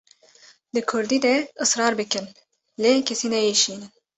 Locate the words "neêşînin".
3.31-3.83